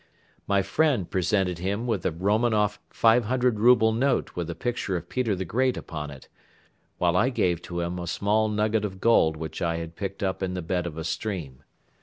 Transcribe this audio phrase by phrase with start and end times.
[0.47, 5.07] My friend presented him with a Romanoff five hundred rouble note with a picture of
[5.07, 6.27] Peter the Great upon it,
[6.97, 10.41] while I gave to him a small nugget of gold which I had picked up
[10.41, 11.61] in the bed of a stream.